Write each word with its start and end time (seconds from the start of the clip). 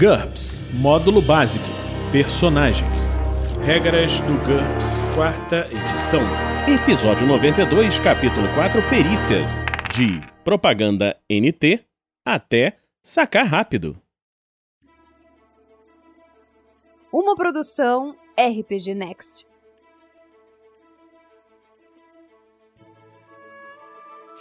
GURPS 0.00 0.64
Módulo 0.72 1.20
Básico 1.20 1.62
Personagens 2.10 3.18
Regras 3.62 4.18
do 4.20 4.32
GURPS, 4.46 5.02
quarta 5.14 5.66
edição. 5.66 6.22
Episódio 6.66 7.26
92, 7.26 7.98
capítulo 7.98 8.46
4 8.54 8.80
Perícias. 8.88 9.62
De 9.94 10.18
Propaganda 10.42 11.20
NT 11.30 11.84
até 12.26 12.78
Sacar 13.02 13.44
Rápido. 13.44 14.00
Uma 17.12 17.36
produção 17.36 18.16
RPG 18.38 18.94
Next. 18.94 19.49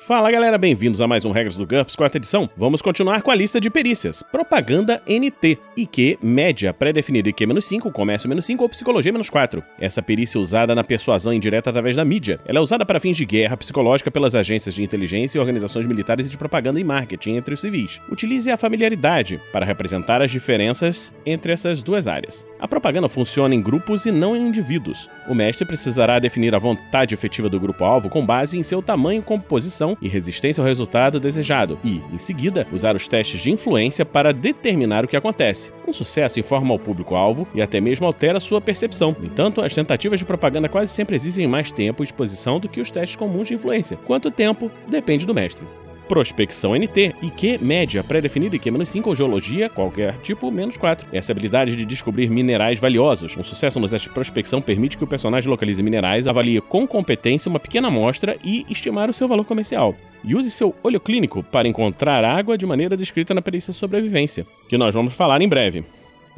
Fala 0.07 0.31
galera, 0.31 0.57
bem-vindos 0.57 1.01
a 1.01 1.07
mais 1.07 1.23
um 1.23 1.31
Regras 1.31 1.55
do 1.55 1.67
GURPS, 1.67 1.95
quarta 1.95 2.17
edição. 2.17 2.49
Vamos 2.57 2.81
continuar 2.81 3.21
com 3.21 3.29
a 3.29 3.35
lista 3.35 3.61
de 3.61 3.69
perícias. 3.69 4.23
Propaganda 4.23 5.03
NT, 5.07 5.59
IQ, 5.77 6.17
média, 6.23 6.73
pré-definida 6.73 7.29
IQ-5, 7.29 7.91
comércio-5 7.91 8.61
ou 8.61 8.69
psicologia-4. 8.69 9.61
Essa 9.79 10.01
perícia 10.01 10.39
é 10.39 10.41
usada 10.41 10.73
na 10.73 10.83
persuasão 10.83 11.31
indireta 11.31 11.69
através 11.69 11.95
da 11.95 12.03
mídia. 12.03 12.39
Ela 12.47 12.57
é 12.57 12.61
usada 12.61 12.85
para 12.85 12.99
fins 12.99 13.17
de 13.17 13.25
guerra 13.25 13.57
psicológica 13.57 14.09
pelas 14.09 14.33
agências 14.33 14.73
de 14.73 14.83
inteligência 14.83 15.37
e 15.37 15.41
organizações 15.41 15.85
militares 15.85 16.25
e 16.25 16.29
de 16.29 16.37
propaganda 16.37 16.79
e 16.79 16.83
marketing 16.83 17.35
entre 17.35 17.53
os 17.53 17.61
civis. 17.61 18.01
Utilize 18.09 18.49
a 18.49 18.57
familiaridade 18.57 19.39
para 19.51 19.65
representar 19.65 20.23
as 20.23 20.31
diferenças 20.31 21.13
entre 21.23 21.51
essas 21.51 21.83
duas 21.83 22.07
áreas. 22.07 22.47
A 22.59 22.67
propaganda 22.67 23.09
funciona 23.09 23.53
em 23.53 23.61
grupos 23.61 24.05
e 24.05 24.11
não 24.11 24.35
em 24.35 24.47
indivíduos. 24.47 25.09
O 25.27 25.35
mestre 25.35 25.65
precisará 25.65 26.17
definir 26.17 26.55
a 26.55 26.59
vontade 26.59 27.13
efetiva 27.13 27.47
do 27.47 27.59
grupo-alvo 27.59 28.09
com 28.09 28.25
base 28.25 28.57
em 28.57 28.63
seu 28.63 28.81
tamanho, 28.81 29.21
composição 29.21 29.88
e 30.01 30.07
resistência 30.07 30.61
ao 30.61 30.67
resultado 30.67 31.19
desejado, 31.19 31.79
e, 31.83 32.01
em 32.13 32.17
seguida, 32.17 32.67
usar 32.71 32.95
os 32.95 33.07
testes 33.07 33.41
de 33.41 33.51
influência 33.51 34.05
para 34.05 34.33
determinar 34.33 35.05
o 35.05 35.07
que 35.07 35.17
acontece. 35.17 35.71
Um 35.87 35.93
sucesso 35.93 36.39
informa 36.39 36.73
ao 36.73 36.79
público-alvo 36.79 37.47
e 37.53 37.61
até 37.61 37.79
mesmo 37.79 38.05
altera 38.05 38.39
sua 38.39 38.61
percepção. 38.61 39.15
No 39.17 39.25
entanto, 39.25 39.61
as 39.61 39.73
tentativas 39.73 40.19
de 40.19 40.25
propaganda 40.25 40.69
quase 40.69 40.91
sempre 40.91 41.15
exigem 41.15 41.47
mais 41.47 41.71
tempo 41.71 42.03
e 42.03 42.05
exposição 42.05 42.59
do 42.59 42.69
que 42.69 42.81
os 42.81 42.91
testes 42.91 43.15
comuns 43.15 43.47
de 43.47 43.53
influência. 43.53 43.97
Quanto 44.05 44.31
tempo 44.31 44.71
depende 44.87 45.25
do 45.25 45.33
mestre 45.33 45.65
prospecção 46.09 46.73
NT, 46.75 47.15
IQ 47.21 47.59
média, 47.61 48.03
pré-definida 48.03 48.55
IQ-5 48.55 49.05
ou 49.05 49.15
geologia, 49.15 49.69
qualquer 49.69 50.17
tipo, 50.17 50.49
menos 50.51 50.75
4. 50.75 51.07
Essa 51.13 51.31
habilidade 51.31 51.75
de 51.75 51.85
descobrir 51.85 52.29
minerais 52.31 52.79
valiosos. 52.79 53.37
Um 53.37 53.43
sucesso 53.43 53.79
no 53.79 53.87
teste 53.87 54.09
de 54.09 54.13
prospecção 54.15 54.59
permite 54.59 54.97
que 54.97 55.03
o 55.03 55.07
personagem 55.07 55.49
localize 55.49 55.83
minerais, 55.83 56.27
avalie 56.27 56.59
com 56.61 56.87
competência 56.87 57.47
uma 57.47 57.59
pequena 57.59 57.89
amostra 57.89 58.35
e 58.43 58.65
estimar 58.67 59.07
o 59.07 59.13
seu 59.13 59.27
valor 59.27 59.45
comercial. 59.45 59.95
E 60.23 60.33
use 60.33 60.49
seu 60.49 60.75
olho 60.83 60.99
clínico 60.99 61.43
para 61.43 61.67
encontrar 61.67 62.25
água 62.25 62.57
de 62.57 62.65
maneira 62.65 62.97
descrita 62.97 63.35
na 63.35 63.41
perícia 63.41 63.71
sobrevivência, 63.71 64.47
que 64.67 64.79
nós 64.79 64.95
vamos 64.95 65.13
falar 65.13 65.41
em 65.41 65.47
breve. 65.47 65.85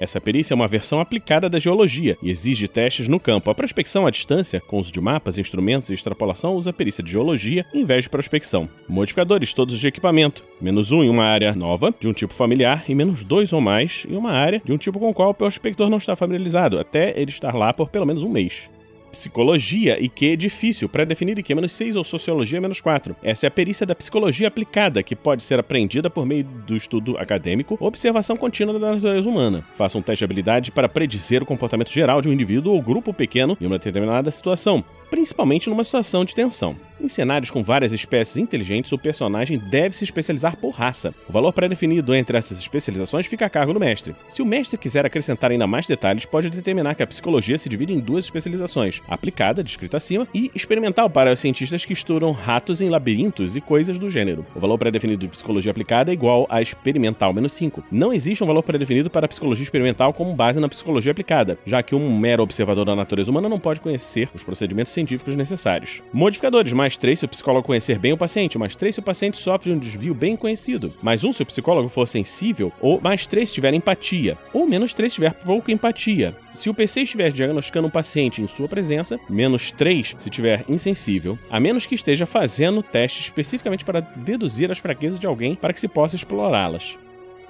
Essa 0.01 0.19
perícia 0.19 0.55
é 0.55 0.55
uma 0.55 0.67
versão 0.67 0.99
aplicada 0.99 1.47
da 1.47 1.59
geologia 1.59 2.17
e 2.23 2.31
exige 2.31 2.67
testes 2.67 3.07
no 3.07 3.19
campo. 3.19 3.51
A 3.51 3.53
prospecção 3.53 4.07
à 4.07 4.09
distância, 4.09 4.59
com 4.59 4.79
uso 4.79 4.91
de 4.91 4.99
mapas, 4.99 5.37
instrumentos 5.37 5.91
e 5.91 5.93
extrapolação, 5.93 6.55
usa 6.55 6.71
a 6.71 6.73
perícia 6.73 7.03
de 7.03 7.11
geologia 7.11 7.63
em 7.71 7.85
vez 7.85 8.05
de 8.05 8.09
prospecção. 8.09 8.67
Modificadores, 8.89 9.53
todos 9.53 9.79
de 9.79 9.87
equipamento. 9.87 10.43
Menos 10.59 10.91
um 10.91 11.03
em 11.03 11.09
uma 11.09 11.25
área 11.25 11.53
nova, 11.53 11.93
de 11.99 12.07
um 12.07 12.13
tipo 12.13 12.33
familiar, 12.33 12.83
e 12.89 12.95
menos 12.95 13.23
dois 13.23 13.53
ou 13.53 13.61
mais 13.61 14.07
em 14.09 14.15
uma 14.15 14.31
área 14.31 14.59
de 14.65 14.73
um 14.73 14.77
tipo 14.77 14.97
com 14.97 15.11
o 15.11 15.13
qual 15.13 15.29
o 15.29 15.35
prospector 15.35 15.87
não 15.87 15.99
está 15.99 16.15
familiarizado, 16.15 16.79
até 16.79 17.13
ele 17.15 17.29
estar 17.29 17.53
lá 17.53 17.71
por 17.71 17.89
pelo 17.91 18.07
menos 18.07 18.23
um 18.23 18.29
mês 18.29 18.71
psicologia 19.11 20.01
e 20.01 20.09
que 20.09 20.35
difícil, 20.35 20.89
pré-definido 20.89 21.39
e 21.39 21.43
que 21.43 21.53
menos 21.53 21.73
6 21.73 21.95
ou 21.95 22.03
sociologia 22.03 22.61
menos 22.61 22.81
4. 22.81 23.15
Essa 23.21 23.45
é 23.45 23.47
a 23.47 23.51
perícia 23.51 23.85
da 23.85 23.93
psicologia 23.93 24.47
aplicada, 24.47 25.03
que 25.03 25.15
pode 25.15 25.43
ser 25.43 25.59
aprendida 25.59 26.09
por 26.09 26.25
meio 26.25 26.43
do 26.43 26.75
estudo 26.75 27.17
acadêmico 27.17 27.77
ou 27.79 27.87
observação 27.87 28.37
contínua 28.37 28.79
da 28.79 28.93
natureza 28.93 29.29
humana. 29.29 29.63
Faça 29.75 29.97
um 29.97 30.01
teste 30.01 30.19
de 30.19 30.25
habilidade 30.25 30.71
para 30.71 30.89
predizer 30.89 31.43
o 31.43 31.45
comportamento 31.45 31.91
geral 31.91 32.21
de 32.21 32.29
um 32.29 32.33
indivíduo 32.33 32.73
ou 32.73 32.81
grupo 32.81 33.13
pequeno 33.13 33.57
em 33.59 33.65
uma 33.65 33.77
determinada 33.77 34.31
situação 34.31 34.83
principalmente 35.11 35.69
numa 35.69 35.83
situação 35.83 36.23
de 36.23 36.33
tensão. 36.33 36.75
Em 37.01 37.07
cenários 37.07 37.49
com 37.49 37.63
várias 37.63 37.93
espécies 37.93 38.37
inteligentes, 38.37 38.91
o 38.91 38.97
personagem 38.97 39.57
deve 39.57 39.95
se 39.95 40.03
especializar 40.03 40.55
por 40.55 40.69
raça. 40.69 41.11
O 41.27 41.33
valor 41.33 41.51
pré-definido 41.51 42.13
entre 42.13 42.37
essas 42.37 42.59
especializações 42.59 43.25
fica 43.25 43.43
a 43.43 43.49
cargo 43.49 43.73
do 43.73 43.79
mestre. 43.79 44.15
Se 44.29 44.43
o 44.43 44.45
mestre 44.45 44.77
quiser 44.77 45.03
acrescentar 45.03 45.49
ainda 45.49 45.65
mais 45.65 45.87
detalhes, 45.87 46.25
pode 46.25 46.51
determinar 46.51 46.93
que 46.93 47.01
a 47.01 47.07
psicologia 47.07 47.57
se 47.57 47.67
divide 47.67 47.91
em 47.91 47.99
duas 47.99 48.25
especializações: 48.25 49.01
aplicada, 49.07 49.63
descrita 49.63 49.97
acima, 49.97 50.27
e 50.31 50.51
experimental 50.53 51.09
para 51.09 51.33
os 51.33 51.39
cientistas 51.39 51.83
que 51.83 51.93
estudam 51.93 52.31
ratos 52.31 52.81
em 52.81 52.89
labirintos 52.89 53.55
e 53.55 53.61
coisas 53.61 53.97
do 53.97 54.07
gênero. 54.07 54.45
O 54.55 54.59
valor 54.59 54.77
pré-definido 54.77 55.21
de 55.21 55.27
psicologia 55.27 55.71
aplicada 55.71 56.11
é 56.11 56.13
igual 56.13 56.45
a 56.51 56.61
experimental 56.61 57.33
menos 57.33 57.53
5. 57.53 57.83
Não 57.91 58.13
existe 58.13 58.43
um 58.43 58.47
valor 58.47 58.61
pré-definido 58.61 59.09
para 59.09 59.25
a 59.25 59.29
psicologia 59.29 59.63
experimental 59.63 60.13
como 60.13 60.35
base 60.35 60.59
na 60.59 60.69
psicologia 60.69 61.13
aplicada, 61.13 61.57
já 61.65 61.81
que 61.81 61.95
um 61.95 62.15
mero 62.15 62.43
observador 62.43 62.85
da 62.85 62.95
natureza 62.95 63.31
humana 63.31 63.49
não 63.49 63.59
pode 63.59 63.81
conhecer 63.81 64.29
os 64.35 64.43
procedimentos 64.43 64.93
científicos 64.93 65.35
necessários. 65.35 66.03
Modificadores: 66.13 66.73
mais 66.73 66.90
3 66.97 67.19
se 67.19 67.25
o 67.25 67.29
psicólogo 67.29 67.65
conhecer 67.65 67.99
bem 67.99 68.13
o 68.13 68.17
paciente, 68.17 68.57
mais 68.57 68.75
3 68.75 68.95
se 68.95 68.99
o 68.99 69.03
paciente 69.03 69.37
sofre 69.37 69.69
de 69.69 69.75
um 69.75 69.79
desvio 69.79 70.13
bem 70.13 70.35
conhecido, 70.35 70.93
mais 71.01 71.23
1 71.23 71.33
se 71.33 71.43
o 71.43 71.45
psicólogo 71.45 71.89
for 71.89 72.07
sensível, 72.07 72.71
ou 72.81 72.99
mais 73.01 73.25
3 73.27 73.47
se 73.47 73.55
tiver 73.55 73.73
empatia, 73.73 74.37
ou 74.53 74.67
menos 74.67 74.93
3 74.93 75.11
se 75.11 75.15
tiver 75.15 75.33
pouca 75.33 75.71
empatia. 75.71 76.35
Se 76.53 76.69
o 76.69 76.73
PC 76.73 77.01
estiver 77.01 77.31
diagnosticando 77.31 77.87
um 77.87 77.91
paciente 77.91 78.41
em 78.41 78.47
sua 78.47 78.67
presença, 78.67 79.19
menos 79.29 79.71
3 79.71 80.15
se 80.17 80.29
tiver 80.29 80.65
insensível, 80.67 81.37
a 81.49 81.59
menos 81.59 81.85
que 81.85 81.95
esteja 81.95 82.25
fazendo 82.25 82.83
teste 82.83 83.21
especificamente 83.21 83.85
para 83.85 84.01
deduzir 84.01 84.71
as 84.71 84.79
fraquezas 84.79 85.19
de 85.19 85.27
alguém 85.27 85.55
para 85.55 85.73
que 85.73 85.79
se 85.79 85.87
possa 85.87 86.15
explorá-las. 86.15 86.97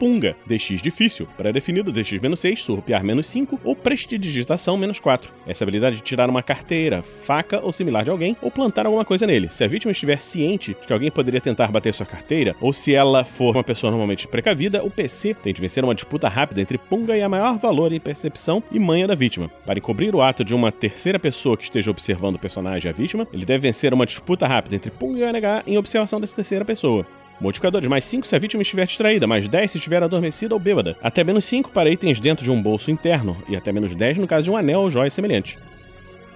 Punga, 0.01 0.35
DX 0.47 0.81
difícil, 0.81 1.27
pré-definido 1.37 1.93
DX-6, 1.93 2.55
surrupiar 2.55 3.03
menos 3.03 3.27
5 3.27 3.59
ou 3.63 3.75
prestidigitação 3.75 4.75
menos 4.75 4.99
4. 4.99 5.31
Essa 5.45 5.63
habilidade 5.63 5.97
de 5.97 6.01
tirar 6.01 6.27
uma 6.27 6.41
carteira, 6.41 7.03
faca 7.03 7.63
ou 7.63 7.71
similar 7.71 8.03
de 8.03 8.09
alguém 8.09 8.35
ou 8.41 8.49
plantar 8.49 8.87
alguma 8.87 9.05
coisa 9.05 9.27
nele. 9.27 9.51
Se 9.51 9.63
a 9.63 9.67
vítima 9.67 9.91
estiver 9.91 10.19
ciente 10.19 10.73
de 10.73 10.87
que 10.87 10.91
alguém 10.91 11.11
poderia 11.11 11.39
tentar 11.39 11.67
bater 11.67 11.93
sua 11.93 12.07
carteira, 12.07 12.55
ou 12.59 12.73
se 12.73 12.95
ela 12.95 13.23
for 13.23 13.55
uma 13.55 13.63
pessoa 13.63 13.91
normalmente 13.91 14.27
precavida, 14.27 14.83
o 14.83 14.89
PC 14.89 15.35
tem 15.35 15.53
de 15.53 15.61
vencer 15.61 15.83
uma 15.83 15.93
disputa 15.93 16.27
rápida 16.27 16.61
entre 16.61 16.79
Punga 16.79 17.15
e 17.15 17.21
a 17.21 17.29
maior 17.29 17.59
valor 17.59 17.93
em 17.93 17.99
percepção 17.99 18.63
e 18.71 18.79
manha 18.79 19.05
da 19.05 19.13
vítima. 19.13 19.51
Para 19.67 19.77
encobrir 19.77 20.15
o 20.15 20.21
ato 20.23 20.43
de 20.43 20.55
uma 20.55 20.71
terceira 20.71 21.19
pessoa 21.19 21.55
que 21.55 21.65
esteja 21.65 21.91
observando 21.91 22.37
o 22.37 22.39
personagem 22.39 22.89
e 22.89 22.91
a 22.91 22.97
vítima, 22.97 23.27
ele 23.31 23.45
deve 23.45 23.67
vencer 23.67 23.93
uma 23.93 24.07
disputa 24.07 24.47
rápida 24.47 24.75
entre 24.75 24.89
Punga 24.89 25.19
e 25.19 25.23
ONH 25.23 25.63
em 25.67 25.77
observação 25.77 26.19
dessa 26.19 26.35
terceira 26.35 26.65
pessoa. 26.65 27.05
Modificadores 27.41 27.89
mais 27.89 28.05
5 28.05 28.27
se 28.27 28.35
a 28.35 28.39
vítima 28.39 28.61
estiver 28.61 28.85
distraída, 28.85 29.25
mais 29.25 29.47
10 29.47 29.71
se 29.71 29.77
estiver 29.79 30.03
adormecida 30.03 30.53
ou 30.53 30.59
bêbada, 30.59 30.95
até 31.01 31.23
menos 31.23 31.43
5 31.45 31.71
para 31.71 31.89
itens 31.89 32.19
dentro 32.19 32.43
de 32.43 32.51
um 32.51 32.61
bolso 32.61 32.91
interno 32.91 33.35
e 33.49 33.55
até 33.55 33.71
menos 33.71 33.95
10 33.95 34.19
no 34.19 34.27
caso 34.27 34.43
de 34.43 34.51
um 34.51 34.55
anel 34.55 34.81
ou 34.81 34.91
joia 34.91 35.09
semelhante. 35.09 35.57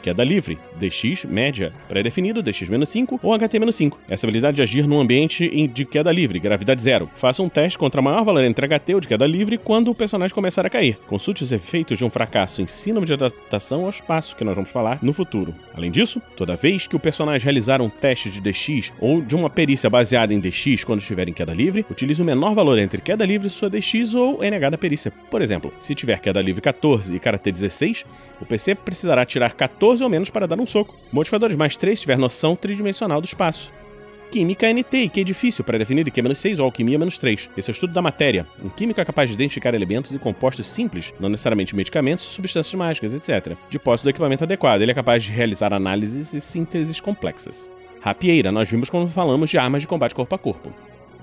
Queda 0.06 0.24
livre, 0.24 0.60
DX 0.78 1.26
média, 1.26 1.74
pré-definido, 1.90 2.44
DX-5 2.44 3.20
ou 3.24 3.32
HT-5. 3.32 3.94
Essa 4.08 4.28
habilidade 4.28 4.58
de 4.58 4.62
agir 4.62 4.86
num 4.86 5.00
ambiente 5.00 5.50
de 5.66 5.84
queda 5.84 6.12
livre, 6.12 6.38
gravidade 6.38 6.80
zero. 6.80 7.10
Faça 7.16 7.42
um 7.42 7.50
teste 7.50 7.76
contra 7.76 8.04
maior 8.04 8.24
valor 8.24 8.44
entre 8.44 8.68
HT 8.68 8.94
ou 8.94 9.02
de 9.02 9.08
queda 9.08 9.26
livre 9.26 9.58
quando 9.58 9.90
o 9.90 9.96
personagem 9.96 10.36
começar 10.36 10.64
a 10.64 10.70
cair. 10.70 11.00
Consulte 11.08 11.44
os 11.44 11.52
efeitos 11.52 11.98
de 11.98 12.06
um 12.06 12.12
fracasso 12.12 12.62
em 12.62 12.68
síndrome 12.68 13.08
de 13.08 13.14
adaptação 13.14 13.86
ao 13.86 13.90
espaço, 13.90 14.36
que 14.36 14.44
nós 14.44 14.54
vamos 14.54 14.70
falar 14.70 15.00
no 15.02 15.12
futuro. 15.12 15.56
Além 15.74 15.90
disso, 15.90 16.22
toda 16.38 16.56
vez 16.56 16.86
que 16.86 16.96
o 16.96 17.00
personagem 17.00 17.44
realizar 17.44 17.82
um 17.82 17.90
teste 17.90 18.30
de 18.30 18.40
DX 18.40 18.94
ou 19.00 19.24
de 19.24 19.36
uma 19.36 19.50
perícia 19.50 19.90
baseada 19.90 20.32
em 20.36 20.40
DX 20.40 20.84
quando 20.84 21.00
estiver 21.00 21.28
em 21.28 21.34
queda 21.34 21.52
livre, 21.52 21.84
utilize 21.90 22.22
o 22.22 22.26
menor 22.26 22.54
valor 22.54 22.78
entre 22.78 23.02
queda 23.02 23.26
livre 23.26 23.50
sua 23.50 23.72
DX 23.72 24.14
ou 24.14 24.44
NH 24.44 24.70
da 24.70 24.78
perícia. 24.78 25.12
Por 25.32 25.42
exemplo, 25.42 25.74
se 25.80 25.96
tiver 25.96 26.20
queda 26.20 26.40
livre 26.44 26.62
14 26.62 27.16
e 27.16 27.20
Karate 27.20 27.52
16, 27.52 28.06
o 28.40 28.46
PC 28.46 28.76
precisará 28.76 29.26
tirar 29.26 29.54
14 29.54 29.95
12 29.96 30.04
ou 30.04 30.10
menos 30.10 30.30
para 30.30 30.46
dar 30.46 30.60
um 30.60 30.68
soco. 30.68 30.96
Modificadores 31.12 31.56
mais 31.56 31.78
3 31.78 32.00
tiver 32.00 32.18
noção 32.18 32.56
tridimensional 32.56 33.22
do 33.22 33.26
espaço. 33.26 33.72
Química 34.30 34.68
NT, 34.68 35.08
que 35.08 35.22
é 35.22 35.24
difícil 35.24 35.64
para 35.64 35.78
definir 35.78 36.06
é 36.14 36.22
menos 36.22 36.40
6 36.40 36.60
ou 36.60 36.66
alquimia 36.66 37.00
menos 37.00 37.18
3. 37.18 37.50
Esse 37.56 37.70
é 37.70 37.72
o 37.72 37.74
estudo 37.74 37.94
da 37.94 38.02
matéria. 38.02 38.46
Um 38.62 38.68
químico 38.68 39.00
é 39.00 39.06
capaz 39.06 39.30
de 39.30 39.36
identificar 39.36 39.74
elementos 39.74 40.14
e 40.14 40.20
compostos 40.20 40.68
simples, 40.68 41.14
não 41.20 41.30
necessariamente 41.30 41.76
medicamentos, 41.76 42.26
substâncias 42.26 42.74
mágicas, 42.74 43.14
etc. 43.14 43.56
De 43.70 43.80
posse 43.80 44.04
do 44.04 44.10
equipamento 44.10 44.44
adequado, 44.44 44.82
ele 44.82 44.92
é 44.92 44.96
capaz 44.96 45.24
de 45.24 45.32
realizar 45.32 45.74
análises 45.74 46.34
e 46.34 46.42
sínteses 46.42 47.00
complexas. 47.00 47.70
Rapieira, 48.02 48.52
nós 48.52 48.70
vimos 48.70 48.90
quando 48.90 49.10
falamos 49.10 49.50
de 49.50 49.58
armas 49.58 49.84
de 49.84 49.88
combate 49.88 50.14
corpo 50.14 50.36
a 50.36 50.38
corpo. 50.38 50.74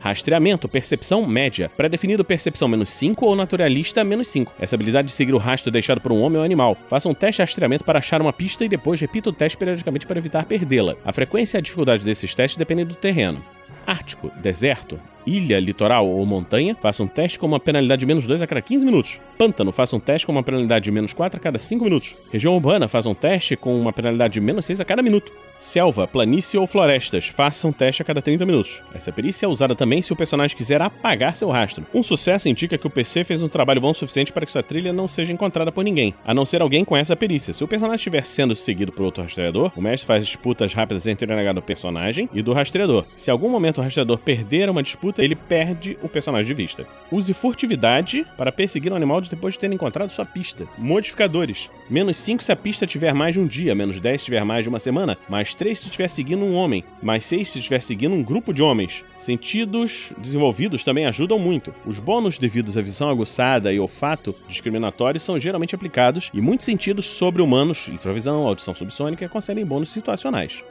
Rastreamento, 0.02 0.68
percepção 0.68 1.24
média. 1.24 1.70
Pré-definido 1.76 2.24
percepção 2.24 2.66
menos 2.66 2.90
5 2.90 3.24
ou 3.24 3.36
naturalista 3.36 4.02
menos 4.02 4.26
5. 4.26 4.52
Essa 4.58 4.74
habilidade 4.74 5.06
de 5.06 5.14
seguir 5.14 5.32
o 5.32 5.38
rastro 5.38 5.70
deixado 5.70 6.00
por 6.00 6.10
um 6.10 6.20
homem 6.20 6.38
ou 6.38 6.44
animal. 6.44 6.76
Faça 6.88 7.08
um 7.08 7.14
teste 7.14 7.36
de 7.36 7.42
rastreamento 7.44 7.84
para 7.84 8.00
achar 8.00 8.20
uma 8.20 8.32
pista 8.32 8.64
e 8.64 8.68
depois 8.68 9.00
repita 9.00 9.30
o 9.30 9.32
teste 9.32 9.56
periodicamente 9.56 10.04
para 10.04 10.18
evitar 10.18 10.44
perdê-la. 10.44 10.96
A 11.04 11.12
frequência 11.12 11.56
e 11.56 11.60
a 11.60 11.62
dificuldade 11.62 12.04
desses 12.04 12.34
testes 12.34 12.56
dependem 12.56 12.84
do 12.84 12.96
terreno. 12.96 13.44
Ártico, 13.86 14.32
deserto, 14.42 14.98
Ilha, 15.26 15.58
litoral 15.60 16.06
ou 16.06 16.24
montanha, 16.26 16.76
faça 16.80 17.02
um 17.02 17.06
teste 17.06 17.38
com 17.38 17.46
uma 17.46 17.60
penalidade 17.60 18.00
de 18.00 18.06
menos 18.06 18.26
2 18.26 18.42
a 18.42 18.46
cada 18.46 18.60
15 18.60 18.84
minutos. 18.84 19.20
Pântano, 19.38 19.72
faça 19.72 19.96
um 19.96 20.00
teste 20.00 20.26
com 20.26 20.32
uma 20.32 20.42
penalidade 20.42 20.84
de 20.84 20.90
menos 20.90 21.12
4 21.12 21.38
a 21.38 21.40
cada 21.40 21.58
5 21.58 21.84
minutos. 21.84 22.16
Região 22.30 22.54
urbana, 22.54 22.88
faça 22.88 23.08
um 23.08 23.14
teste 23.14 23.56
com 23.56 23.78
uma 23.78 23.92
penalidade 23.92 24.34
de 24.34 24.40
menos 24.40 24.64
6 24.64 24.80
a 24.80 24.84
cada 24.84 25.02
minuto. 25.02 25.32
Selva, 25.58 26.08
planície 26.08 26.58
ou 26.58 26.66
florestas, 26.66 27.28
faça 27.28 27.68
um 27.68 27.72
teste 27.72 28.02
a 28.02 28.04
cada 28.04 28.20
30 28.20 28.44
minutos. 28.44 28.82
Essa 28.92 29.12
perícia 29.12 29.46
é 29.46 29.48
usada 29.48 29.76
também 29.76 30.02
se 30.02 30.12
o 30.12 30.16
personagem 30.16 30.56
quiser 30.56 30.82
apagar 30.82 31.36
seu 31.36 31.50
rastro. 31.50 31.86
Um 31.94 32.02
sucesso 32.02 32.48
indica 32.48 32.76
que 32.76 32.86
o 32.86 32.90
PC 32.90 33.22
fez 33.22 33.42
um 33.42 33.48
trabalho 33.48 33.80
bom 33.80 33.90
o 33.90 33.94
suficiente 33.94 34.32
para 34.32 34.44
que 34.44 34.50
sua 34.50 34.62
trilha 34.62 34.92
não 34.92 35.06
seja 35.06 35.32
encontrada 35.32 35.70
por 35.70 35.84
ninguém, 35.84 36.14
a 36.24 36.34
não 36.34 36.44
ser 36.44 36.62
alguém 36.62 36.84
com 36.84 36.96
essa 36.96 37.14
perícia. 37.14 37.54
Se 37.54 37.62
o 37.62 37.68
personagem 37.68 37.96
estiver 37.96 38.24
sendo 38.26 38.56
seguido 38.56 38.90
por 38.90 39.04
outro 39.04 39.22
rastreador, 39.22 39.70
o 39.76 39.80
mestre 39.80 40.06
faz 40.06 40.26
disputas 40.26 40.74
rápidas 40.74 41.06
entre 41.06 41.30
o 41.30 41.36
NH 41.36 41.52
do 41.52 41.62
personagem 41.62 42.28
e 42.32 42.42
do 42.42 42.52
rastreador. 42.52 43.04
Se 43.16 43.30
em 43.30 43.32
algum 43.32 43.48
momento 43.48 43.78
o 43.78 43.82
rastreador 43.82 44.18
perder 44.18 44.68
uma 44.68 44.82
disputa, 44.82 45.11
ele 45.18 45.34
perde 45.34 45.98
o 46.02 46.08
personagem 46.08 46.46
de 46.46 46.54
vista. 46.54 46.86
Use 47.10 47.34
furtividade 47.34 48.26
para 48.36 48.52
perseguir 48.52 48.92
um 48.92 48.96
animal 48.96 49.20
depois 49.20 49.54
de 49.54 49.60
ter 49.60 49.72
encontrado 49.72 50.10
sua 50.10 50.24
pista. 50.24 50.66
Modificadores: 50.78 51.70
menos 51.90 52.16
5 52.16 52.42
se 52.42 52.52
a 52.52 52.56
pista 52.56 52.86
tiver 52.86 53.12
mais 53.12 53.34
de 53.34 53.40
um 53.40 53.46
dia, 53.46 53.74
menos 53.74 54.00
10 54.00 54.20
se 54.20 54.24
tiver 54.26 54.44
mais 54.44 54.64
de 54.64 54.68
uma 54.68 54.80
semana, 54.80 55.18
mais 55.28 55.54
3 55.54 55.78
se 55.78 55.86
estiver 55.86 56.08
seguindo 56.08 56.44
um 56.44 56.54
homem, 56.54 56.84
mais 57.02 57.24
6 57.24 57.48
se 57.48 57.58
estiver 57.58 57.80
seguindo 57.80 58.14
um 58.14 58.22
grupo 58.22 58.52
de 58.52 58.62
homens. 58.62 59.04
Sentidos 59.16 60.12
desenvolvidos 60.18 60.84
também 60.84 61.06
ajudam 61.06 61.38
muito. 61.38 61.74
Os 61.86 62.00
bônus 62.00 62.38
devidos 62.38 62.76
à 62.76 62.82
visão 62.82 63.10
aguçada 63.10 63.72
e 63.72 63.80
olfato 63.80 64.34
discriminatórios 64.48 65.22
são 65.22 65.38
geralmente 65.38 65.74
aplicados 65.74 66.30
e 66.32 66.40
muitos 66.40 66.66
sentidos 66.66 67.06
sobre-humanos, 67.06 67.88
infravisão, 67.88 68.46
audição 68.46 68.74
subsônica, 68.74 69.28
concedem 69.28 69.64
bônus 69.64 69.90
situacionais. 69.90 70.62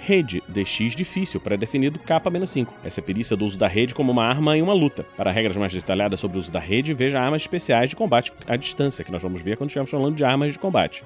Rede, 0.00 0.42
DX 0.48 0.94
difícil, 0.94 1.40
pré-definido 1.40 1.98
capa-5. 1.98 2.68
Essa 2.84 3.00
é 3.00 3.02
a 3.02 3.04
perícia 3.04 3.36
do 3.36 3.44
uso 3.44 3.58
da 3.58 3.66
rede 3.66 3.94
como 3.94 4.12
uma 4.12 4.24
arma 4.24 4.56
em 4.56 4.62
uma 4.62 4.72
luta. 4.72 5.04
Para 5.16 5.30
regras 5.30 5.56
mais 5.56 5.72
detalhadas 5.72 6.20
sobre 6.20 6.36
o 6.36 6.40
uso 6.40 6.52
da 6.52 6.60
rede, 6.60 6.94
veja 6.94 7.20
armas 7.20 7.42
especiais 7.42 7.90
de 7.90 7.96
combate 7.96 8.32
à 8.46 8.56
distância, 8.56 9.04
que 9.04 9.12
nós 9.12 9.22
vamos 9.22 9.42
ver 9.42 9.56
quando 9.56 9.70
estivermos 9.70 9.90
falando 9.90 10.16
de 10.16 10.24
armas 10.24 10.52
de 10.52 10.58
combate. 10.58 11.04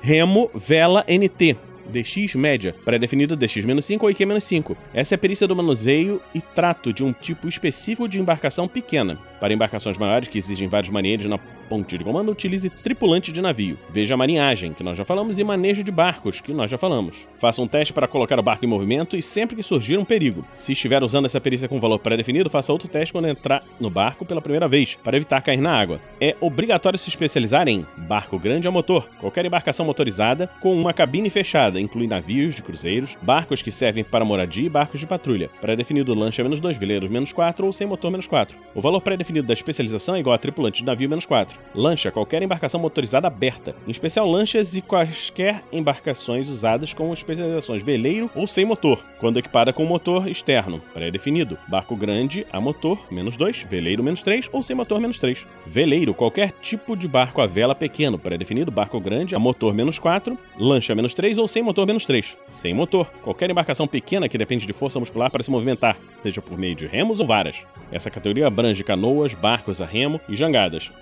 Remo, 0.00 0.50
vela, 0.54 1.04
NT. 1.08 1.56
DX 1.86 2.34
média, 2.34 2.74
pré-definido 2.84 3.36
DX-5 3.36 4.02
ou 4.02 4.10
IQ-5. 4.10 4.76
Essa 4.92 5.14
é 5.14 5.16
a 5.16 5.18
perícia 5.18 5.46
do 5.46 5.54
manuseio 5.54 6.20
e 6.34 6.40
trato 6.40 6.92
de 6.92 7.04
um 7.04 7.12
tipo 7.12 7.46
específico 7.46 8.08
de 8.08 8.18
embarcação 8.18 8.66
pequena. 8.66 9.18
Para 9.38 9.52
embarcações 9.52 9.98
maiores 9.98 10.28
que 10.28 10.38
exigem 10.38 10.66
vários 10.66 10.90
marinheiros 10.90 11.26
na 11.26 11.38
ponte 11.68 11.98
de 11.98 12.04
comando, 12.04 12.30
utilize 12.30 12.68
tripulante 12.70 13.32
de 13.32 13.42
navio. 13.42 13.78
Veja 13.90 14.16
marinhagem, 14.16 14.72
que 14.72 14.82
nós 14.82 14.96
já 14.96 15.04
falamos, 15.04 15.38
e 15.38 15.44
manejo 15.44 15.82
de 15.82 15.90
barcos, 15.90 16.40
que 16.40 16.52
nós 16.52 16.70
já 16.70 16.78
falamos. 16.78 17.16
Faça 17.38 17.60
um 17.60 17.66
teste 17.66 17.92
para 17.92 18.06
colocar 18.08 18.38
o 18.38 18.42
barco 18.42 18.64
em 18.64 18.68
movimento 18.68 19.16
e 19.16 19.22
sempre 19.22 19.56
que 19.56 19.62
surgir 19.62 19.98
um 19.98 20.04
perigo. 20.04 20.44
Se 20.52 20.72
estiver 20.72 21.02
usando 21.02 21.26
essa 21.26 21.40
perícia 21.40 21.68
com 21.68 21.80
valor 21.80 21.98
pré-definido, 21.98 22.50
faça 22.50 22.72
outro 22.72 22.88
teste 22.88 23.12
quando 23.12 23.28
entrar 23.28 23.62
no 23.80 23.90
barco 23.90 24.24
pela 24.24 24.42
primeira 24.42 24.68
vez, 24.68 24.98
para 25.02 25.16
evitar 25.16 25.40
cair 25.40 25.60
na 25.60 25.72
água. 25.72 26.00
É 26.20 26.36
obrigatório 26.40 26.98
se 26.98 27.08
especializar 27.08 27.68
em 27.68 27.86
barco 27.96 28.38
grande 28.38 28.68
a 28.68 28.70
motor, 28.70 29.08
qualquer 29.20 29.44
embarcação 29.44 29.86
motorizada 29.86 30.50
com 30.60 30.74
uma 30.74 30.92
cabine 30.92 31.30
fechada, 31.30 31.80
inclui 31.80 32.06
navios 32.06 32.54
de 32.54 32.62
cruzeiros, 32.62 33.16
barcos 33.22 33.62
que 33.62 33.70
servem 33.70 34.04
para 34.04 34.24
moradia 34.24 34.66
e 34.66 34.70
barcos 34.70 35.00
de 35.00 35.06
patrulha. 35.06 35.50
Pré-definido 35.60 36.14
lancha 36.14 36.42
menos 36.42 36.60
2, 36.60 36.78
veleiros 36.78 37.10
menos 37.10 37.32
4 37.32 37.66
ou 37.66 37.72
sem 37.72 37.86
motor 37.86 38.10
menos 38.10 38.26
4. 38.26 38.56
O 38.74 38.80
valor 38.80 39.00
pré-definido 39.00 39.46
da 39.46 39.54
especialização 39.54 40.14
é 40.14 40.20
igual 40.20 40.34
a 40.34 40.38
tripulante 40.38 40.80
de 40.80 40.86
navio 40.86 41.08
menos 41.08 41.26
4. 41.26 41.53
Lancha, 41.74 42.12
qualquer 42.12 42.42
embarcação 42.42 42.80
motorizada 42.80 43.26
aberta, 43.26 43.74
em 43.86 43.90
especial 43.90 44.30
lanchas 44.30 44.76
e 44.76 44.80
quaisquer 44.82 45.62
embarcações 45.72 46.48
usadas 46.48 46.94
com 46.94 47.12
especializações 47.12 47.82
veleiro 47.82 48.30
ou 48.34 48.46
sem 48.46 48.64
motor, 48.64 49.04
quando 49.18 49.38
equipada 49.38 49.72
com 49.72 49.84
motor 49.84 50.28
externo, 50.28 50.80
pré-definido. 50.92 51.58
Barco 51.66 51.96
grande 51.96 52.46
a 52.52 52.60
motor, 52.60 53.06
menos 53.10 53.36
2, 53.36 53.66
veleiro 53.68 54.04
menos 54.04 54.22
3 54.22 54.48
ou 54.52 54.62
sem 54.62 54.76
motor 54.76 55.00
menos 55.00 55.18
3. 55.18 55.46
Veleiro, 55.66 56.14
qualquer 56.14 56.52
tipo 56.62 56.96
de 56.96 57.08
barco 57.08 57.40
a 57.40 57.46
vela 57.46 57.74
pequeno, 57.74 58.18
pré-definido, 58.18 58.70
barco 58.70 59.00
grande 59.00 59.34
a 59.34 59.38
motor 59.38 59.74
menos 59.74 59.98
4, 59.98 60.38
lancha 60.58 60.94
menos 60.94 61.12
3 61.12 61.38
ou 61.38 61.48
sem 61.48 61.62
motor 61.62 61.86
menos 61.86 62.04
3. 62.04 62.38
Sem 62.50 62.72
motor, 62.72 63.10
qualquer 63.22 63.50
embarcação 63.50 63.86
pequena 63.86 64.28
que 64.28 64.38
depende 64.38 64.66
de 64.66 64.72
força 64.72 65.00
muscular 65.00 65.30
para 65.30 65.42
se 65.42 65.50
movimentar, 65.50 65.96
seja 66.22 66.40
por 66.40 66.56
meio 66.56 66.74
de 66.74 66.86
remos 66.86 67.18
ou 67.18 67.26
varas. 67.26 67.64
Essa 67.90 68.10
categoria 68.10 68.46
abrange 68.46 68.84
canoas, 68.84 69.34
barcos 69.34 69.80
a 69.80 69.86
remo 69.86 70.20
e 70.28 70.36
jangadas. 70.36 70.92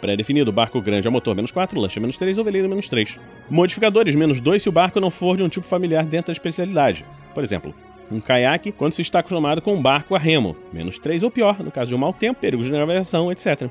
Pré-definido, 0.00 0.52
barco 0.52 0.80
grande 0.80 1.08
a 1.08 1.10
motor 1.10 1.34
menos 1.34 1.50
4, 1.50 1.80
lancha 1.80 2.00
menos 2.00 2.16
3 2.16 2.38
ou 2.38 2.44
veleiro 2.44 2.68
menos 2.68 2.88
3. 2.88 3.18
Modificadores, 3.48 4.14
menos 4.14 4.40
2 4.40 4.62
se 4.62 4.68
o 4.68 4.72
barco 4.72 5.00
não 5.00 5.10
for 5.10 5.36
de 5.36 5.42
um 5.42 5.48
tipo 5.48 5.66
familiar 5.66 6.04
dentro 6.04 6.26
da 6.26 6.32
especialidade. 6.32 7.04
Por 7.34 7.42
exemplo, 7.42 7.74
um 8.10 8.20
caiaque 8.20 8.72
quando 8.72 8.92
se 8.92 9.02
está 9.02 9.20
acostumado 9.20 9.62
com 9.62 9.74
um 9.74 9.82
barco 9.82 10.14
a 10.14 10.18
remo, 10.18 10.56
menos 10.72 10.98
3 10.98 11.22
ou 11.22 11.30
pior, 11.30 11.62
no 11.62 11.70
caso 11.70 11.88
de 11.88 11.94
um 11.94 11.98
mau 11.98 12.12
tempo, 12.12 12.40
perigos 12.40 12.66
de 12.66 12.72
navegação, 12.72 13.32
etc. 13.32 13.70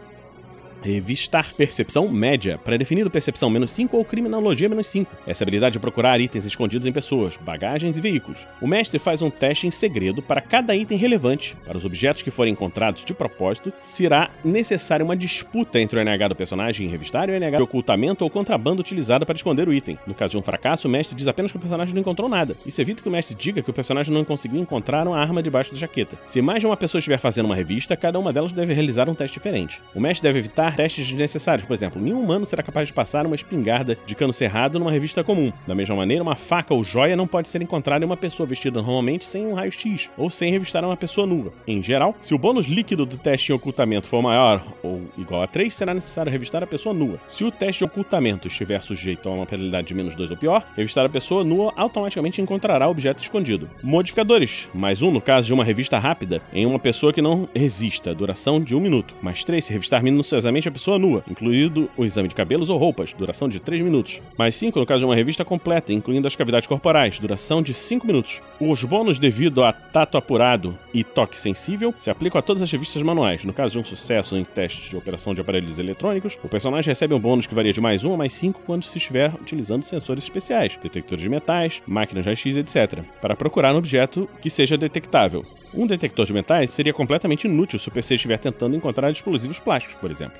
Revistar 0.85 1.51
percepção 1.55 2.07
média, 2.07 2.59
pré-definido 2.59 3.09
percepção 3.09 3.49
menos 3.49 3.71
5 3.71 3.97
ou 3.97 4.05
criminologia 4.05 4.69
menos 4.69 4.87
5. 4.89 5.17
Essa 5.25 5.43
habilidade 5.43 5.73
de 5.73 5.79
procurar 5.79 6.21
itens 6.21 6.45
escondidos 6.45 6.85
em 6.85 6.91
pessoas, 6.91 7.35
bagagens 7.37 7.97
e 7.97 8.01
veículos. 8.01 8.45
O 8.61 8.67
mestre 8.67 8.99
faz 8.99 9.23
um 9.23 9.31
teste 9.31 9.65
em 9.65 9.71
segredo 9.71 10.21
para 10.21 10.39
cada 10.39 10.75
item 10.75 10.95
relevante. 10.95 11.57
Para 11.65 11.75
os 11.75 11.85
objetos 11.85 12.21
que 12.21 12.29
forem 12.29 12.53
encontrados 12.53 13.03
de 13.03 13.15
propósito, 13.15 13.73
será 13.79 14.29
necessária 14.43 15.03
uma 15.03 15.17
disputa 15.17 15.79
entre 15.79 15.97
o 15.97 16.03
NH 16.03 16.27
do 16.27 16.35
personagem 16.35 16.85
em 16.85 16.89
revistar 16.91 17.29
e 17.29 17.31
o 17.31 17.35
NH 17.35 17.57
de 17.57 17.63
ocultamento 17.63 18.23
ou 18.23 18.29
contrabando 18.29 18.79
utilizado 18.79 19.25
para 19.25 19.35
esconder 19.35 19.67
o 19.67 19.73
item. 19.73 19.97
No 20.05 20.13
caso 20.13 20.33
de 20.33 20.37
um 20.37 20.43
fracasso, 20.43 20.87
o 20.87 20.91
mestre 20.91 21.15
diz 21.15 21.27
apenas 21.27 21.51
que 21.51 21.57
o 21.57 21.61
personagem 21.61 21.95
não 21.95 22.01
encontrou 22.01 22.29
nada. 22.29 22.55
Isso 22.63 22.79
evita 22.79 23.01
que 23.01 23.09
o 23.09 23.11
mestre 23.11 23.33
diga 23.33 23.63
que 23.63 23.71
o 23.71 23.73
personagem 23.73 24.13
não 24.13 24.23
conseguiu 24.23 24.61
encontrar 24.61 25.07
uma 25.07 25.17
arma 25.17 25.41
debaixo 25.41 25.73
da 25.73 25.79
jaqueta. 25.79 26.15
Se 26.23 26.43
mais 26.43 26.59
de 26.59 26.67
uma 26.67 26.77
pessoa 26.77 26.99
estiver 26.99 27.17
fazendo 27.17 27.47
uma 27.47 27.55
revista, 27.55 27.97
cada 27.97 28.19
uma 28.19 28.31
delas 28.31 28.51
deve 28.51 28.71
realizar 28.71 29.09
um 29.09 29.15
teste 29.15 29.39
diferente. 29.39 29.81
O 29.95 29.99
mestre 29.99 30.29
deve 30.29 30.37
evitar 30.37 30.74
testes 30.75 31.07
desnecessários. 31.07 31.65
Por 31.65 31.73
exemplo, 31.73 32.01
nenhum 32.01 32.21
humano 32.21 32.45
será 32.45 32.61
capaz 32.61 32.87
de 32.87 32.93
passar 32.93 33.25
uma 33.25 33.35
espingarda 33.35 33.97
de 34.05 34.15
cano 34.15 34.33
cerrado 34.33 34.77
numa 34.79 34.91
revista 34.91 35.23
comum. 35.23 35.51
Da 35.65 35.75
mesma 35.75 35.95
maneira, 35.95 36.23
uma 36.23 36.35
faca 36.35 36.73
ou 36.73 36.83
joia 36.83 37.15
não 37.15 37.27
pode 37.27 37.47
ser 37.47 37.61
encontrada 37.61 38.03
em 38.03 38.07
uma 38.07 38.17
pessoa 38.17 38.47
vestida 38.47 38.81
normalmente 38.81 39.25
sem 39.25 39.45
um 39.45 39.53
raio-x 39.53 40.09
ou 40.17 40.29
sem 40.29 40.51
revistar 40.51 40.83
uma 40.83 40.97
pessoa 40.97 41.25
nua. 41.25 41.53
Em 41.67 41.81
geral, 41.81 42.15
se 42.19 42.33
o 42.33 42.37
bônus 42.37 42.65
líquido 42.65 43.05
do 43.05 43.17
teste 43.17 43.51
em 43.51 43.55
ocultamento 43.55 44.07
for 44.07 44.21
maior 44.21 44.63
ou 44.83 45.01
igual 45.17 45.41
a 45.41 45.47
3, 45.47 45.73
será 45.73 45.93
necessário 45.93 46.31
revistar 46.31 46.63
a 46.63 46.67
pessoa 46.67 46.93
nua. 46.93 47.19
Se 47.27 47.43
o 47.43 47.51
teste 47.51 47.79
de 47.79 47.85
ocultamento 47.85 48.47
estiver 48.47 48.81
sujeito 48.81 49.29
a 49.29 49.31
uma 49.31 49.45
penalidade 49.45 49.87
de 49.87 49.93
menos 49.93 50.15
2 50.15 50.31
ou 50.31 50.37
pior, 50.37 50.65
revistar 50.75 51.05
a 51.05 51.09
pessoa 51.09 51.43
nua 51.43 51.73
automaticamente 51.75 52.41
encontrará 52.41 52.87
o 52.87 52.91
objeto 52.91 53.21
escondido. 53.23 53.69
Modificadores: 53.83 54.69
mais 54.73 55.01
um 55.01 55.11
no 55.11 55.21
caso 55.21 55.47
de 55.47 55.53
uma 55.53 55.63
revista 55.63 55.97
rápida 55.97 56.41
em 56.53 56.65
uma 56.65 56.79
pessoa 56.79 57.13
que 57.13 57.21
não 57.21 57.47
resista, 57.55 58.13
duração 58.13 58.59
de 58.59 58.75
um 58.75 58.79
minuto. 58.79 59.15
Mais 59.21 59.43
3 59.43 59.63
se 59.63 59.73
revistar 59.73 60.03
minuciosamente 60.03 60.64
a 60.69 60.71
pessoa 60.71 60.99
nua, 60.99 61.23
incluído 61.29 61.89
o 61.95 62.05
exame 62.05 62.27
de 62.27 62.35
cabelos 62.35 62.69
ou 62.69 62.77
roupas, 62.77 63.13
duração 63.13 63.47
de 63.47 63.59
3 63.59 63.83
minutos. 63.83 64.21
Mais 64.37 64.55
5 64.55 64.79
no 64.79 64.85
caso 64.85 64.99
de 64.99 65.05
uma 65.05 65.15
revista 65.15 65.45
completa, 65.45 65.93
incluindo 65.93 66.27
as 66.27 66.35
cavidades 66.35 66.67
corporais, 66.67 67.19
duração 67.19 67.61
de 67.61 67.73
5 67.73 68.05
minutos. 68.05 68.41
Os 68.59 68.83
bônus 68.83 69.19
devido 69.19 69.63
a 69.63 69.71
tato 69.71 70.17
apurado 70.17 70.77
e 70.93 71.03
toque 71.03 71.39
sensível 71.39 71.93
se 71.97 72.09
aplicam 72.09 72.39
a 72.39 72.41
todas 72.41 72.61
as 72.61 72.71
revistas 72.71 73.01
manuais. 73.01 73.43
No 73.43 73.53
caso 73.53 73.73
de 73.73 73.79
um 73.79 73.83
sucesso 73.83 74.37
em 74.37 74.43
testes 74.43 74.89
de 74.89 74.97
operação 74.97 75.33
de 75.33 75.41
aparelhos 75.41 75.77
eletrônicos, 75.79 76.37
o 76.43 76.49
personagem 76.49 76.89
recebe 76.89 77.13
um 77.13 77.19
bônus 77.19 77.47
que 77.47 77.55
varia 77.55 77.73
de 77.73 77.81
mais 77.81 78.03
1 78.03 78.13
a 78.13 78.17
mais 78.17 78.33
5 78.33 78.61
quando 78.65 78.83
se 78.83 78.97
estiver 78.97 79.33
utilizando 79.35 79.83
sensores 79.83 80.23
especiais, 80.23 80.77
detectores 80.81 81.23
de 81.23 81.29
metais, 81.29 81.81
máquinas 81.85 82.25
raio-x, 82.25 82.57
etc., 82.57 83.01
para 83.21 83.35
procurar 83.35 83.73
um 83.73 83.77
objeto 83.77 84.29
que 84.41 84.49
seja 84.49 84.77
detectável. 84.77 85.45
Um 85.73 85.85
detector 85.85 86.25
de 86.25 86.33
metais 86.33 86.73
seria 86.73 86.93
completamente 86.93 87.47
inútil 87.47 87.77
se 87.77 87.89
o 87.89 87.91
PC 87.91 88.15
estiver 88.15 88.39
tentando 88.39 88.77
encontrar 88.77 89.11
explosivos 89.11 89.59
plásticos, 89.59 89.95
por 89.95 90.09
exemplo. 90.09 90.39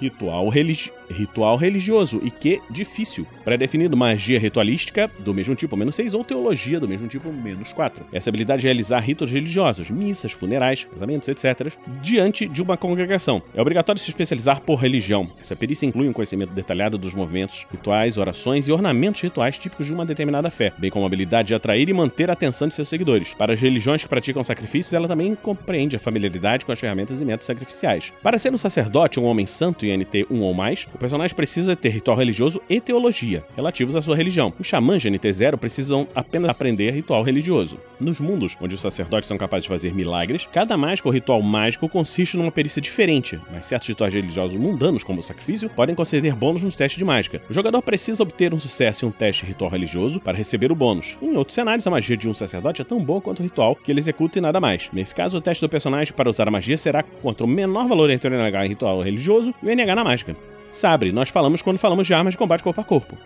Ritual, 0.00 0.48
religi 0.48 0.92
ritual 1.10 1.56
religioso 1.56 2.20
e 2.22 2.30
que 2.30 2.60
difícil. 2.70 3.26
Pré-definido 3.44 3.96
magia 3.96 4.38
ritualística 4.38 5.10
do 5.18 5.32
mesmo 5.32 5.54
tipo 5.54 5.76
menos 5.76 5.94
6 5.94 6.14
ou 6.14 6.24
teologia 6.24 6.78
do 6.78 6.88
mesmo 6.88 7.08
tipo 7.08 7.32
menos 7.32 7.72
4. 7.72 8.04
Essa 8.12 8.30
habilidade 8.30 8.62
de 8.62 8.66
realizar 8.66 9.00
ritos 9.00 9.30
religiosos, 9.30 9.90
missas, 9.90 10.32
funerais, 10.32 10.84
casamentos, 10.84 11.28
etc., 11.28 11.72
diante 12.00 12.46
de 12.46 12.62
uma 12.62 12.76
congregação. 12.76 13.42
É 13.54 13.60
obrigatório 13.60 14.00
se 14.00 14.10
especializar 14.10 14.60
por 14.60 14.76
religião. 14.76 15.30
Essa 15.40 15.56
perícia 15.56 15.86
inclui 15.86 16.08
um 16.08 16.12
conhecimento 16.12 16.52
detalhado 16.52 16.98
dos 16.98 17.14
movimentos 17.14 17.66
rituais, 17.70 18.18
orações 18.18 18.68
e 18.68 18.72
ornamentos 18.72 19.22
rituais 19.22 19.58
típicos 19.58 19.86
de 19.86 19.92
uma 19.92 20.04
determinada 20.04 20.50
fé, 20.50 20.72
bem 20.78 20.90
como 20.90 21.04
a 21.04 21.08
habilidade 21.08 21.48
de 21.48 21.54
atrair 21.54 21.88
e 21.88 21.92
manter 21.92 22.30
a 22.30 22.34
atenção 22.34 22.68
de 22.68 22.74
seus 22.74 22.88
seguidores. 22.88 23.34
Para 23.34 23.54
as 23.54 23.60
religiões 23.60 24.02
que 24.02 24.08
praticam 24.08 24.44
sacrifícios, 24.44 24.92
ela 24.92 25.08
também 25.08 25.34
compreende 25.34 25.96
a 25.96 25.98
familiaridade 25.98 26.64
com 26.64 26.72
as 26.72 26.78
ferramentas 26.78 27.20
e 27.20 27.24
métodos 27.24 27.46
sacrificiais. 27.46 28.12
Para 28.22 28.38
ser 28.38 28.52
um 28.52 28.58
sacerdote, 28.58 29.18
um 29.18 29.24
homem 29.24 29.46
santo 29.46 29.86
possui 29.88 29.96
NT 29.96 30.26
1 30.30 30.40
ou 30.42 30.54
mais, 30.54 30.86
o 30.94 30.98
personagem 30.98 31.34
precisa 31.34 31.74
ter 31.74 31.88
ritual 31.88 32.16
religioso 32.16 32.60
e 32.68 32.80
teologia, 32.80 33.44
relativos 33.56 33.96
à 33.96 34.02
sua 34.02 34.16
religião. 34.16 34.52
Os 34.58 34.66
xamãs 34.66 35.02
de 35.02 35.10
NT 35.10 35.32
0 35.32 35.58
precisam 35.58 36.06
apenas 36.14 36.50
aprender 36.50 36.90
ritual 36.90 37.22
religioso. 37.22 37.78
Nos 37.98 38.20
mundos 38.20 38.56
onde 38.60 38.74
os 38.74 38.80
sacerdotes 38.80 39.28
são 39.28 39.38
capazes 39.38 39.64
de 39.64 39.68
fazer 39.68 39.94
milagres, 39.94 40.48
cada 40.52 40.76
mágica 40.76 41.08
ou 41.08 41.12
ritual 41.12 41.40
mágico 41.42 41.88
consiste 41.88 42.36
numa 42.36 42.50
perícia 42.50 42.80
diferente, 42.80 43.40
mas 43.50 43.66
certos 43.66 43.88
rituais 43.88 44.12
religiosos 44.12 44.56
mundanos, 44.56 45.02
como 45.02 45.20
o 45.20 45.22
sacrifício, 45.22 45.70
podem 45.70 45.94
conceder 45.94 46.34
bônus 46.34 46.62
nos 46.62 46.76
testes 46.76 46.98
de 46.98 47.04
mágica. 47.04 47.40
O 47.48 47.54
jogador 47.54 47.80
precisa 47.82 48.22
obter 48.22 48.52
um 48.52 48.60
sucesso 48.60 49.04
em 49.04 49.08
um 49.08 49.12
teste 49.12 49.44
ritual 49.44 49.70
religioso 49.70 50.20
para 50.20 50.36
receber 50.36 50.70
o 50.70 50.74
bônus. 50.74 51.16
Em 51.22 51.36
outros 51.36 51.54
cenários, 51.54 51.86
a 51.86 51.90
magia 51.90 52.16
de 52.16 52.28
um 52.28 52.34
sacerdote 52.34 52.82
é 52.82 52.84
tão 52.84 52.98
boa 52.98 53.20
quanto 53.20 53.40
o 53.40 53.42
ritual 53.42 53.74
que 53.76 53.90
ele 53.90 54.00
executa 54.00 54.38
e 54.38 54.42
nada 54.42 54.60
mais. 54.60 54.88
Nesse 54.92 55.14
caso, 55.14 55.38
o 55.38 55.40
teste 55.40 55.64
do 55.64 55.68
personagem 55.68 56.12
para 56.14 56.28
usar 56.28 56.48
a 56.48 56.50
magia 56.50 56.76
será 56.76 57.02
contra 57.02 57.44
o 57.44 57.48
menor 57.48 57.88
valor 57.88 58.10
entre 58.10 58.28
o 58.28 58.32
NH 58.32 58.68
ritual 58.68 59.00
religioso 59.02 59.54
e 59.62 59.66
o 59.66 59.70
NH 59.78 59.94
na 59.94 60.04
mágica. 60.04 60.36
Sabre, 60.70 61.12
nós 61.12 61.28
falamos 61.28 61.62
quando 61.62 61.78
falamos 61.78 62.06
de 62.06 62.14
armas 62.14 62.34
de 62.34 62.38
combate 62.38 62.62
corpo 62.62 62.80
a 62.80 62.84
corpo. 62.84 63.16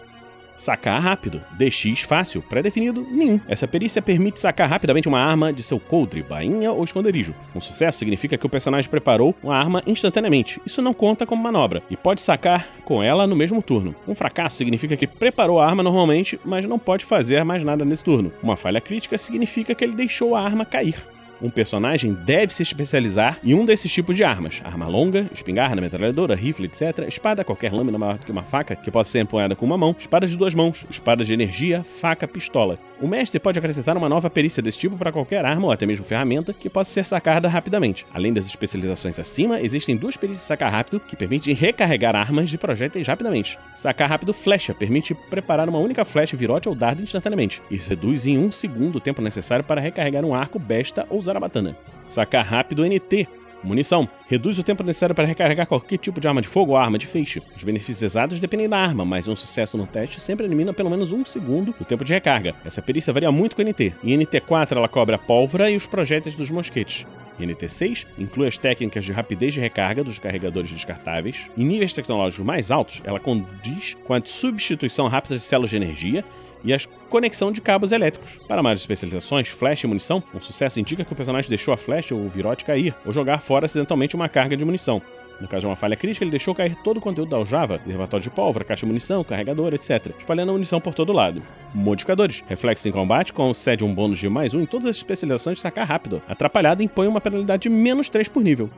Sacar 0.57 1.01
rápido. 1.01 1.43
DX 1.59 2.03
fácil. 2.03 2.43
Pré-definido, 2.43 3.07
nenhum. 3.11 3.41
Essa 3.49 3.67
perícia 3.67 4.03
permite 4.03 4.39
sacar 4.39 4.69
rapidamente 4.69 5.09
uma 5.09 5.19
arma 5.19 5.53
de 5.53 5.63
seu 5.63 5.81
coldre, 5.81 6.23
bainha 6.23 6.71
ou 6.71 6.85
esconderijo. 6.85 7.35
Um 7.55 7.61
sucesso 7.61 7.99
significa 7.99 8.37
que 8.37 8.47
o 8.47 8.51
personagem 8.51 8.91
preparou 8.91 9.35
uma 9.43 9.57
arma 9.57 9.83
instantaneamente. 9.87 10.61
Isso 10.65 10.83
não 10.83 10.95
conta 10.95 11.27
como 11.27 11.43
manobra 11.43 11.83
e 11.91 11.97
pode 11.97 12.21
sacar 12.21 12.69
com 12.85 13.03
ela 13.03 13.27
no 13.27 13.35
mesmo 13.35 13.63
turno. 13.63 13.95
Um 14.07 14.15
fracasso 14.15 14.57
significa 14.57 14.97
que 14.97 15.07
preparou 15.07 15.59
a 15.59 15.67
arma 15.67 15.83
normalmente, 15.83 16.39
mas 16.45 16.67
não 16.67 16.79
pode 16.79 17.05
fazer 17.05 17.43
mais 17.45 17.65
nada 17.65 17.85
nesse 17.85 18.05
turno. 18.05 18.33
Uma 18.43 18.57
falha 18.57 18.81
crítica 18.81 19.19
significa 19.19 19.75
que 19.75 19.83
ele 19.83 19.97
deixou 19.97 20.37
a 20.37 20.43
arma 20.43 20.65
cair 20.65 20.97
um 21.43 21.51
personagem 21.51 22.15
deve 22.15 22.55
se 22.55 22.63
especializar 22.63 23.39
em 23.43 23.55
um 23.55 23.67
desses 23.67 23.93
tipos 23.93 24.17
de 24.17 24.25
armas: 24.25 24.63
arma 24.65 24.87
longa, 24.87 25.27
espingarda, 25.33 25.81
metralhadora, 25.81 26.35
rifle, 26.35 26.67
etc., 26.67 27.07
espada, 27.09 27.45
qualquer 27.45 27.73
lâmina 27.73 27.99
maior 27.99 28.19
do 28.19 28.25
que 28.25 28.33
uma 28.33 28.45
faca, 28.45 28.77
que 28.77 28.91
possa 28.91 29.11
ser 29.11 29.21
empunhada 29.21 29.57
com 29.57 29.67
uma 29.67 29.77
mão, 29.77 29.95
espada 29.99 30.27
de 30.27 30.37
duas 30.37 30.55
mãos, 30.55 30.87
espada 30.89 31.25
de 31.25 31.33
energia, 31.33 31.83
faca, 31.83 32.29
pistola. 32.29 32.79
O 33.01 33.09
mestre 33.09 33.41
pode 33.41 33.59
acrescentar 33.59 33.97
uma 33.97 34.09
nova 34.09 34.31
perícia 34.31 34.63
desse 34.63 34.79
tipo 34.79 34.97
para 34.97 35.11
qualquer 35.11 35.45
arma 35.45 35.67
ou 35.67 35.73
até 35.73 35.85
mesmo 35.85 36.05
ferramenta 36.05 36.53
que 36.53 36.71
possa 36.71 36.93
ser 36.93 37.05
sacada 37.05 37.49
rapidamente. 37.49 38.07
Além 38.15 38.33
das 38.33 38.47
especializações 38.47 39.19
acima, 39.19 39.61
existem 39.61 39.97
duas 39.97 40.17
perícias 40.17 40.47
sacar 40.47 40.71
rápido 40.71 41.01
que 41.01 41.17
permitem 41.17 41.53
recarregar 41.53 42.15
armas 42.15 42.49
de 42.49 42.57
projéteis 42.57 43.09
rapidamente. 43.09 43.59
Sacar 43.75 44.09
rápido 44.09 44.33
flecha 44.33 44.73
permite 44.73 45.15
preparar 45.15 45.69
uma 45.69 45.79
única 45.79 46.05
flecha, 46.05 46.37
virote 46.37 46.69
ou 46.69 46.77
dardo 46.77 47.03
instantaneamente. 47.03 47.61
Isso 47.69 47.91
reduz 47.91 48.25
em 48.25 48.39
um 48.39 48.53
segundo 48.53 48.97
o 48.97 49.01
tempo 49.01 49.21
necessário 49.21 49.65
para 49.65 49.81
recarregar 49.81 50.25
um 50.25 50.33
arco, 50.33 50.61
besta 50.61 51.05
ou 51.11 51.21
zarabatana. 51.33 51.77
Sacar 52.09 52.45
rápido 52.45 52.85
NT 52.85 53.29
Munição. 53.63 54.09
Reduz 54.27 54.59
o 54.59 54.63
tempo 54.63 54.83
necessário 54.83 55.15
para 55.15 55.27
recarregar 55.27 55.69
qualquer 55.69 55.97
tipo 55.97 56.21
de 56.21 56.27
arma 56.27 56.43
de 56.43 56.49
fogo 56.49 56.73
ou 56.73 56.77
arma 56.77 56.99
de 56.99 57.07
feixe. 57.07 57.41
Os 57.55 57.63
benefícios 57.63 58.03
exatos 58.03 58.41
dependem 58.41 58.69
da 58.69 58.77
arma, 58.77 59.05
mas 59.05 59.29
um 59.29 59.37
sucesso 59.37 59.79
no 59.79 59.87
teste 59.87 60.21
sempre 60.21 60.47
elimina 60.47 60.73
pelo 60.73 60.91
menos 60.91 61.13
um 61.13 61.25
segundo 61.25 61.73
do 61.73 61.85
tempo 61.85 62.05
de 62.05 62.13
recarga. 62.13 62.57
Essa 62.65 62.83
perícia 62.83 63.13
varia 63.13 63.31
muito 63.31 63.55
com 63.55 63.63
NT. 63.63 63.95
Em 64.03 64.19
NT4 64.19 64.77
ela 64.77 64.89
cobre 64.89 65.15
a 65.15 65.19
pólvora 65.19 65.71
e 65.71 65.77
os 65.77 65.87
projéteis 65.87 66.35
dos 66.35 66.51
mosquetes. 66.51 67.07
Em 67.39 67.47
NT6 67.47 68.05
inclui 68.19 68.49
as 68.49 68.59
técnicas 68.59 69.05
de 69.05 69.13
rapidez 69.13 69.55
de 69.55 69.61
recarga 69.61 70.03
dos 70.03 70.19
carregadores 70.19 70.71
descartáveis. 70.71 71.49
Em 71.57 71.65
níveis 71.65 71.93
tecnológicos 71.93 72.45
mais 72.45 72.71
altos, 72.73 73.01
ela 73.05 73.21
condiz 73.21 73.97
com 74.05 74.13
a 74.13 74.21
substituição 74.25 75.07
rápida 75.07 75.37
de 75.37 75.45
células 75.45 75.71
de 75.71 75.77
energia 75.77 76.25
e 76.65 76.73
a 76.73 76.79
conexão 77.09 77.53
de 77.53 77.61
cabos 77.61 77.93
elétricos. 77.93 78.39
Para 78.49 78.63
mais 78.63 78.81
especializações, 78.81 79.49
flash 79.49 79.85
e 79.85 79.87
munição, 79.87 80.23
um 80.35 80.41
sucesso 80.41 80.81
indica 80.81 81.05
que 81.05 81.13
o 81.13 81.17
personagem 81.17 81.49
deixou 81.49 81.73
a 81.75 81.77
flecha 81.77 82.15
ou 82.15 82.23
o 82.23 82.29
virote 82.29 82.65
cair, 82.65 82.95
ou 83.05 83.13
jogar 83.13 83.41
fora 83.41 83.67
acidentalmente 83.67 84.17
uma 84.17 84.29
carga 84.29 84.57
de 84.57 84.65
munição. 84.65 85.03
No 85.41 85.49
caso 85.49 85.63
de 85.63 85.67
uma 85.67 85.77
falha 85.77 85.97
crítica, 85.97 86.23
ele 86.23 86.31
deixou 86.31 86.55
cair 86.55 86.77
todo 86.85 86.99
o 86.99 87.01
conteúdo 87.01 87.31
da 87.31 87.37
aljava, 87.37 87.81
reservatório 87.85 88.23
de 88.23 88.31
pólvora, 88.31 88.65
caixa 88.65 88.87
de 88.87 88.87
munição, 88.87 89.25
carregador, 89.25 89.75
etc., 89.75 90.15
espalhando 90.17 90.51
a 90.51 90.53
munição 90.53 90.81
por 90.81 90.95
todo 90.95 91.13
lado. 91.13 91.43
Modificadores. 91.75 92.45
Reflexo 92.47 92.89
em 92.89 92.93
combate 92.93 93.33
concede 93.33 93.85
um 93.85 93.93
bônus 93.93 94.21
de 94.21 94.29
mais 94.29 94.55
um 94.55 94.61
em 94.61 94.67
todas 94.67 94.87
as 94.87 94.97
especializações 94.97 95.59
de 95.59 95.63
sacar 95.63 95.87
rápido. 95.87 96.23
Atrapalhado 96.29 96.83
impõe 96.83 97.09
uma 97.09 97.21
penalidade 97.21 97.63
de 97.63 97.71
menos 97.71 98.09
3 98.09 98.29
por 98.29 98.43
nível. 98.43 98.71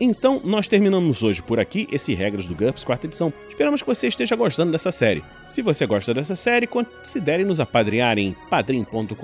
Então, 0.00 0.40
nós 0.44 0.68
terminamos 0.68 1.22
hoje 1.22 1.42
por 1.42 1.58
aqui 1.58 1.88
esse 1.90 2.14
Regras 2.14 2.46
do 2.46 2.54
GURPS 2.54 2.84
quarta 2.84 3.06
edição. 3.06 3.32
Esperamos 3.48 3.82
que 3.82 3.88
você 3.88 4.06
esteja 4.06 4.36
gostando 4.36 4.70
dessa 4.70 4.92
série. 4.92 5.24
Se 5.44 5.60
você 5.60 5.86
gosta 5.86 6.14
dessa 6.14 6.36
série, 6.36 6.66
considere 6.68 7.44
nos 7.44 7.58
apadrear 7.58 8.16
em 8.16 8.36
padrim.com.br 8.48 9.14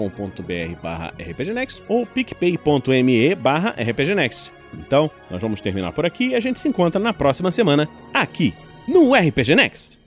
barra 0.82 1.14
rpgnext 1.18 1.82
ou 1.88 2.04
picpay.me 2.04 3.34
barra 3.36 3.70
rpgnext. 3.70 4.50
Então, 4.74 5.08
nós 5.30 5.40
vamos 5.40 5.60
terminar 5.60 5.92
por 5.92 6.04
aqui 6.04 6.28
e 6.28 6.34
a 6.34 6.40
gente 6.40 6.58
se 6.58 6.68
encontra 6.68 7.00
na 7.00 7.12
próxima 7.12 7.52
semana, 7.52 7.88
aqui, 8.12 8.52
no 8.88 9.14
RPG 9.14 9.54
Next. 9.54 9.98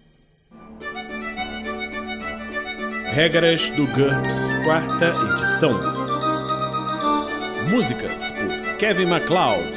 Regras 3.14 3.70
do 3.72 3.88
GURPS 3.88 4.38
quarta 4.66 5.14
edição. 5.34 5.80
Músicas 7.70 8.32
por 8.32 8.78
Kevin 8.78 9.06
MacLeod 9.06 9.77